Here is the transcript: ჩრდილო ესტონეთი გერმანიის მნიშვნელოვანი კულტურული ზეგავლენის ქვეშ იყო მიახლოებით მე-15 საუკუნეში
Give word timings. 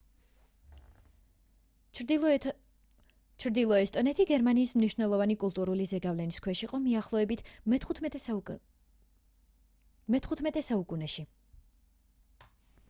ჩრდილო 1.97 3.77
ესტონეთი 3.81 4.25
გერმანიის 4.31 4.71
მნიშვნელოვანი 4.79 5.35
კულტურული 5.45 5.85
ზეგავლენის 5.91 6.41
ქვეშ 6.47 6.63
იყო 6.69 6.79
მიახლოებით 6.85 7.43
მე-15 7.75 10.65
საუკუნეში 10.71 11.27